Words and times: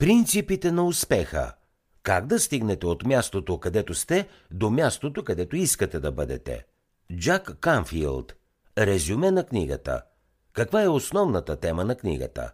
Принципите 0.00 0.72
на 0.72 0.86
успеха. 0.86 1.52
Как 2.02 2.26
да 2.26 2.38
стигнете 2.38 2.86
от 2.86 3.04
мястото, 3.04 3.58
където 3.58 3.94
сте, 3.94 4.28
до 4.50 4.70
мястото, 4.70 5.24
където 5.24 5.56
искате 5.56 6.00
да 6.00 6.12
бъдете. 6.12 6.64
Джак 7.16 7.56
Канфилд. 7.60 8.34
Резюме 8.78 9.30
на 9.30 9.44
книгата. 9.44 10.02
Каква 10.52 10.82
е 10.82 10.88
основната 10.88 11.56
тема 11.56 11.84
на 11.84 11.94
книгата? 11.94 12.52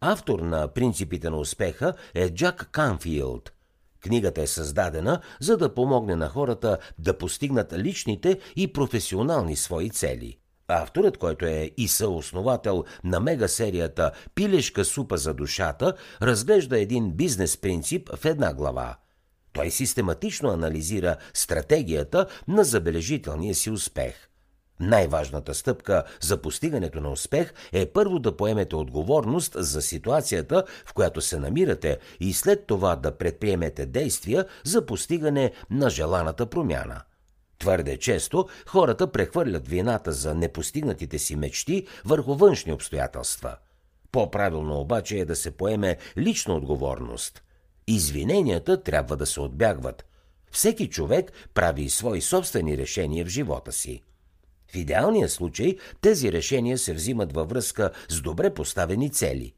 Автор 0.00 0.40
на 0.40 0.68
Принципите 0.68 1.30
на 1.30 1.36
успеха 1.36 1.94
е 2.14 2.34
Джак 2.34 2.68
Канфилд. 2.72 3.52
Книгата 4.00 4.42
е 4.42 4.46
създадена, 4.46 5.20
за 5.40 5.56
да 5.56 5.74
помогне 5.74 6.16
на 6.16 6.28
хората 6.28 6.78
да 6.98 7.18
постигнат 7.18 7.72
личните 7.72 8.40
и 8.56 8.72
професионални 8.72 9.56
свои 9.56 9.90
цели. 9.90 10.38
Авторът, 10.68 11.18
който 11.18 11.46
е 11.46 11.70
и 11.76 11.88
съосновател 11.88 12.84
на 13.04 13.20
мегасерията 13.20 14.12
Пилешка 14.34 14.84
супа 14.84 15.16
за 15.16 15.34
душата, 15.34 15.94
разглежда 16.22 16.78
един 16.78 17.10
бизнес 17.10 17.56
принцип 17.56 18.10
в 18.16 18.24
една 18.24 18.54
глава. 18.54 18.96
Той 19.52 19.70
систематично 19.70 20.48
анализира 20.48 21.16
стратегията 21.34 22.26
на 22.48 22.64
забележителния 22.64 23.54
си 23.54 23.70
успех. 23.70 24.28
Най-важната 24.80 25.54
стъпка 25.54 26.04
за 26.20 26.42
постигането 26.42 27.00
на 27.00 27.10
успех 27.10 27.54
е 27.72 27.86
първо 27.86 28.18
да 28.18 28.36
поемете 28.36 28.76
отговорност 28.76 29.52
за 29.56 29.82
ситуацията, 29.82 30.64
в 30.86 30.94
която 30.94 31.20
се 31.20 31.38
намирате 31.38 31.98
и 32.20 32.32
след 32.32 32.66
това 32.66 32.96
да 32.96 33.18
предприемете 33.18 33.86
действия 33.86 34.46
за 34.64 34.86
постигане 34.86 35.52
на 35.70 35.90
желаната 35.90 36.46
промяна– 36.46 37.02
Твърде 37.62 37.96
често 37.96 38.48
хората 38.66 39.12
прехвърлят 39.12 39.68
вината 39.68 40.12
за 40.12 40.34
непостигнатите 40.34 41.18
си 41.18 41.36
мечти 41.36 41.86
върху 42.04 42.34
външни 42.34 42.72
обстоятелства. 42.72 43.56
По-правилно 44.12 44.80
обаче 44.80 45.18
е 45.18 45.24
да 45.24 45.36
се 45.36 45.50
поеме 45.50 45.96
лична 46.18 46.54
отговорност. 46.54 47.42
Извиненията 47.86 48.82
трябва 48.82 49.16
да 49.16 49.26
се 49.26 49.40
отбягват. 49.40 50.04
Всеки 50.50 50.90
човек 50.90 51.32
прави 51.54 51.90
свои 51.90 52.20
собствени 52.20 52.78
решения 52.78 53.24
в 53.24 53.28
живота 53.28 53.72
си. 53.72 54.02
В 54.72 54.76
идеалния 54.76 55.28
случай 55.28 55.76
тези 56.00 56.32
решения 56.32 56.78
се 56.78 56.94
взимат 56.94 57.32
във 57.32 57.48
връзка 57.48 57.90
с 58.08 58.20
добре 58.20 58.54
поставени 58.54 59.10
цели. 59.10 59.54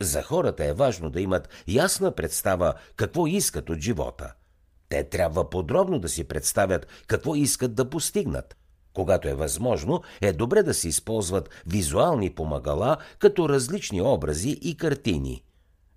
За 0.00 0.22
хората 0.22 0.64
е 0.64 0.72
важно 0.72 1.10
да 1.10 1.20
имат 1.20 1.48
ясна 1.68 2.14
представа 2.14 2.74
какво 2.96 3.26
искат 3.26 3.70
от 3.70 3.78
живота– 3.78 4.32
те 4.88 5.04
трябва 5.04 5.50
подробно 5.50 5.98
да 5.98 6.08
си 6.08 6.24
представят 6.24 6.86
какво 7.06 7.34
искат 7.34 7.74
да 7.74 7.90
постигнат. 7.90 8.56
Когато 8.92 9.28
е 9.28 9.34
възможно, 9.34 10.02
е 10.20 10.32
добре 10.32 10.62
да 10.62 10.74
се 10.74 10.88
използват 10.88 11.50
визуални 11.66 12.30
помагала, 12.30 12.96
като 13.18 13.48
различни 13.48 14.02
образи 14.02 14.58
и 14.62 14.76
картини. 14.76 15.42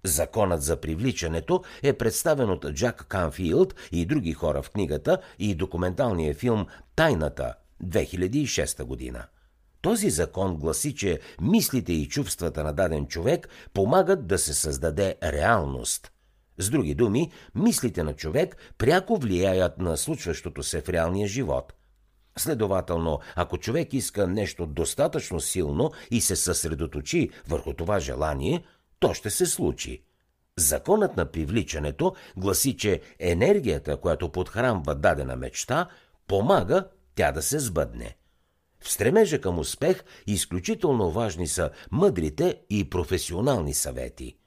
Законът 0.04 0.62
за 0.62 0.78
привличането 0.78 1.64
е 1.84 1.94
представен 1.94 2.50
от 2.50 2.66
Джак 2.74 3.06
Канфилд 3.08 3.76
и 3.92 4.06
други 4.06 4.34
хора 4.34 4.62
в 4.62 4.70
книгата 4.70 5.18
и 5.40 5.56
документалния 5.56 6.34
филм 6.34 6.66
«Тайната» 6.96 7.54
2006 7.84 8.84
година. 8.84 9.26
Този 9.82 10.10
закон 10.10 10.58
гласи, 10.58 10.96
че 10.96 11.20
мислите 11.42 11.94
и 11.94 12.10
чувствата 12.10 12.64
на 12.64 12.74
даден 12.74 13.08
човек 13.08 13.50
помагат 13.74 14.28
да 14.28 14.38
се 14.38 14.54
създаде 14.54 15.16
реалност– 15.24 16.12
с 16.60 16.70
други 16.70 16.96
думи, 16.96 17.32
мислите 17.56 18.04
на 18.04 18.14
човек 18.14 18.58
пряко 18.78 19.18
влияят 19.18 19.78
на 19.78 19.98
случващото 19.98 20.64
се 20.64 20.82
в 20.82 20.90
реалния 20.90 21.28
живот. 21.28 21.74
Следователно, 22.38 23.20
ако 23.36 23.58
човек 23.58 23.94
иска 23.94 24.28
нещо 24.28 24.66
достатъчно 24.66 25.40
силно 25.40 25.92
и 26.12 26.22
се 26.22 26.36
съсредоточи 26.36 27.30
върху 27.48 27.74
това 27.74 28.00
желание, 28.00 28.64
то 29.00 29.14
ще 29.14 29.30
се 29.30 29.46
случи. 29.46 30.04
Законът 30.58 31.18
на 31.18 31.26
привличането 31.26 32.16
гласи, 32.38 32.78
че 32.78 33.02
енергията, 33.20 33.98
която 33.98 34.30
подхранва 34.30 34.96
дадена 34.96 35.36
мечта, 35.36 35.88
помага 36.28 36.88
тя 37.16 37.32
да 37.32 37.42
се 37.42 37.60
сбъдне. 37.60 38.16
В 38.82 38.92
стремежа 38.92 39.42
към 39.42 39.60
успех 39.60 40.04
изключително 40.28 41.12
важни 41.12 41.48
са 41.48 41.70
мъдрите 41.92 42.62
и 42.70 42.90
професионални 42.90 43.74
съвети. 43.74 44.38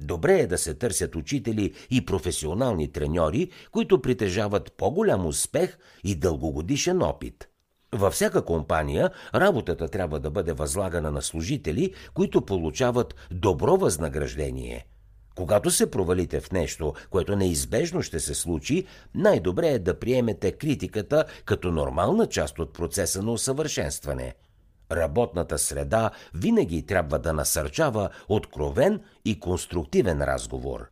Добре 0.00 0.40
е 0.40 0.46
да 0.46 0.58
се 0.58 0.74
търсят 0.74 1.16
учители 1.16 1.74
и 1.90 2.04
професионални 2.04 2.92
треньори, 2.92 3.50
които 3.70 4.02
притежават 4.02 4.72
по-голям 4.72 5.26
успех 5.26 5.78
и 6.04 6.14
дългогодишен 6.14 7.02
опит. 7.02 7.48
Във 7.92 8.12
всяка 8.12 8.44
компания 8.44 9.10
работата 9.34 9.88
трябва 9.88 10.20
да 10.20 10.30
бъде 10.30 10.52
възлагана 10.52 11.10
на 11.10 11.22
служители, 11.22 11.94
които 12.14 12.46
получават 12.46 13.14
добро 13.30 13.76
възнаграждение. 13.76 14.86
Когато 15.34 15.70
се 15.70 15.90
провалите 15.90 16.40
в 16.40 16.52
нещо, 16.52 16.94
което 17.10 17.36
неизбежно 17.36 18.02
ще 18.02 18.20
се 18.20 18.34
случи, 18.34 18.86
най-добре 19.14 19.68
е 19.68 19.78
да 19.78 19.98
приемете 19.98 20.52
критиката 20.52 21.24
като 21.44 21.72
нормална 21.72 22.26
част 22.26 22.58
от 22.58 22.72
процеса 22.72 23.22
на 23.22 23.32
усъвършенстване– 23.32 24.34
Работната 24.92 25.58
среда 25.58 26.10
винаги 26.34 26.86
трябва 26.86 27.18
да 27.18 27.32
насърчава 27.32 28.08
откровен 28.28 29.00
и 29.24 29.40
конструктивен 29.40 30.22
разговор. 30.22 30.90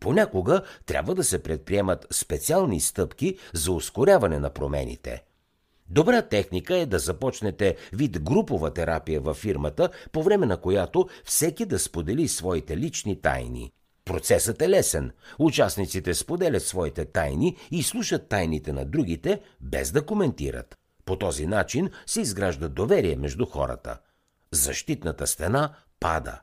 Понякога 0.00 0.62
трябва 0.86 1.14
да 1.14 1.24
се 1.24 1.42
предприемат 1.42 2.06
специални 2.10 2.80
стъпки 2.80 3.38
за 3.52 3.72
ускоряване 3.72 4.38
на 4.38 4.50
промените. 4.50 5.24
Добра 5.88 6.22
техника 6.22 6.76
е 6.76 6.86
да 6.86 6.98
започнете 6.98 7.76
вид 7.92 8.22
групова 8.22 8.74
терапия 8.74 9.20
във 9.20 9.36
фирмата, 9.36 9.88
по 10.12 10.22
време 10.22 10.46
на 10.46 10.56
която 10.56 11.08
всеки 11.24 11.64
да 11.64 11.78
сподели 11.78 12.28
своите 12.28 12.76
лични 12.76 13.20
тайни. 13.20 13.72
Процесът 14.04 14.62
е 14.62 14.68
лесен. 14.68 15.10
Участниците 15.38 16.14
споделят 16.14 16.62
своите 16.62 17.04
тайни 17.04 17.56
и 17.70 17.82
слушат 17.82 18.28
тайните 18.28 18.72
на 18.72 18.84
другите, 18.84 19.40
без 19.60 19.92
да 19.92 20.06
коментират. 20.06 20.74
По 21.06 21.16
този 21.16 21.46
начин 21.46 21.90
се 22.06 22.20
изгражда 22.20 22.68
доверие 22.68 23.16
между 23.16 23.46
хората. 23.46 23.98
Защитната 24.52 25.26
стена 25.26 25.74
пада. 26.00 26.40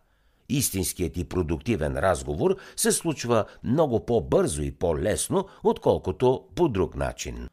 Истинският 0.49 1.17
и 1.17 1.23
продуктивен 1.23 1.97
разговор 1.97 2.55
се 2.75 2.91
случва 2.91 3.45
много 3.63 4.05
по-бързо 4.05 4.61
и 4.61 4.71
по-лесно, 4.71 5.47
отколкото 5.63 6.47
по 6.55 6.67
друг 6.67 6.95
начин. 6.95 7.47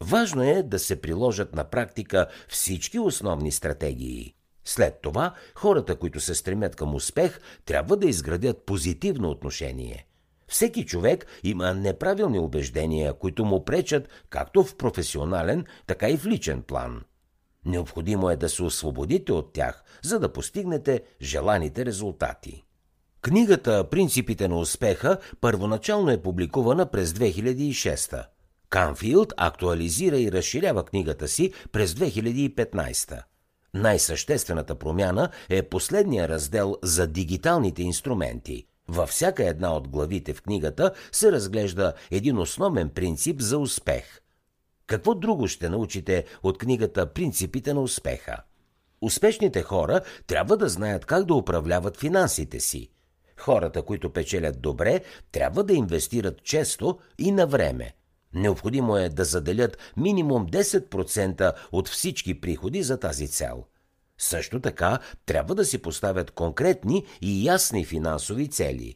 Важно 0.00 0.42
е 0.42 0.62
да 0.62 0.78
се 0.78 1.00
приложат 1.00 1.54
на 1.54 1.64
практика 1.64 2.26
всички 2.48 2.98
основни 2.98 3.52
стратегии. 3.52 4.34
След 4.64 5.00
това, 5.02 5.34
хората, 5.54 5.96
които 5.96 6.20
се 6.20 6.34
стремят 6.34 6.76
към 6.76 6.94
успех, 6.94 7.40
трябва 7.64 7.96
да 7.96 8.08
изградят 8.08 8.66
позитивно 8.66 9.30
отношение. 9.30 10.07
Всеки 10.48 10.86
човек 10.86 11.26
има 11.44 11.74
неправилни 11.74 12.38
убеждения, 12.38 13.14
които 13.14 13.44
му 13.44 13.64
пречат 13.64 14.08
както 14.30 14.64
в 14.64 14.76
професионален, 14.76 15.64
така 15.86 16.08
и 16.08 16.16
в 16.16 16.26
личен 16.26 16.62
план. 16.62 17.02
Необходимо 17.64 18.30
е 18.30 18.36
да 18.36 18.48
се 18.48 18.62
освободите 18.62 19.32
от 19.32 19.52
тях, 19.52 19.84
за 20.02 20.18
да 20.18 20.32
постигнете 20.32 21.02
желаните 21.22 21.86
резултати. 21.86 22.64
Книгата 23.20 23.84
«Принципите 23.90 24.48
на 24.48 24.58
успеха» 24.58 25.18
първоначално 25.40 26.10
е 26.10 26.22
публикувана 26.22 26.90
през 26.90 27.12
2006 27.12 28.24
Канфилд 28.70 29.32
актуализира 29.36 30.18
и 30.18 30.32
разширява 30.32 30.84
книгата 30.84 31.28
си 31.28 31.52
през 31.72 31.94
2015 31.94 33.22
Най-съществената 33.74 34.74
промяна 34.74 35.30
е 35.48 35.62
последния 35.62 36.28
раздел 36.28 36.76
за 36.82 37.06
дигиталните 37.06 37.82
инструменти– 37.82 38.66
във 38.88 39.08
всяка 39.08 39.48
една 39.48 39.76
от 39.76 39.88
главите 39.88 40.34
в 40.34 40.42
книгата 40.42 40.92
се 41.12 41.32
разглежда 41.32 41.92
един 42.10 42.38
основен 42.38 42.88
принцип 42.88 43.40
за 43.40 43.58
успех. 43.58 44.20
Какво 44.86 45.14
друго 45.14 45.48
ще 45.48 45.68
научите 45.68 46.24
от 46.42 46.58
книгата 46.58 47.12
Принципите 47.12 47.74
на 47.74 47.80
успеха? 47.80 48.36
Успешните 49.00 49.62
хора 49.62 50.00
трябва 50.26 50.56
да 50.56 50.68
знаят 50.68 51.04
как 51.04 51.24
да 51.24 51.34
управляват 51.34 51.96
финансите 51.96 52.60
си. 52.60 52.90
Хората, 53.36 53.82
които 53.82 54.12
печелят 54.12 54.60
добре, 54.60 55.00
трябва 55.32 55.64
да 55.64 55.72
инвестират 55.72 56.42
често 56.42 56.98
и 57.18 57.32
на 57.32 57.46
време. 57.46 57.92
Необходимо 58.34 58.96
е 58.96 59.08
да 59.08 59.24
заделят 59.24 59.78
минимум 59.96 60.46
10% 60.46 61.54
от 61.72 61.88
всички 61.88 62.40
приходи 62.40 62.82
за 62.82 63.00
тази 63.00 63.28
цел– 63.28 63.64
също 64.18 64.60
така 64.60 64.98
трябва 65.26 65.54
да 65.54 65.64
си 65.64 65.78
поставят 65.78 66.30
конкретни 66.30 67.06
и 67.22 67.46
ясни 67.46 67.84
финансови 67.84 68.48
цели. 68.48 68.94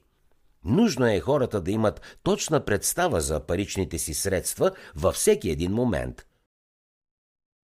Нужно 0.64 1.06
е 1.06 1.20
хората 1.20 1.60
да 1.60 1.70
имат 1.70 2.18
точна 2.22 2.64
представа 2.64 3.20
за 3.20 3.46
паричните 3.46 3.98
си 3.98 4.14
средства 4.14 4.70
във 4.96 5.14
всеки 5.14 5.50
един 5.50 5.72
момент. 5.72 6.26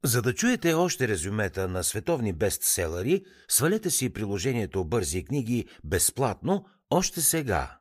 За 0.03 0.21
да 0.21 0.33
чуете 0.33 0.73
още 0.73 1.07
резюмета 1.07 1.67
на 1.67 1.83
световни 1.83 2.33
бестселери, 2.33 3.25
свалете 3.47 3.89
си 3.89 4.09
приложението 4.09 4.85
Бързи 4.85 5.25
книги 5.25 5.65
безплатно 5.83 6.65
още 6.89 7.21
сега. 7.21 7.77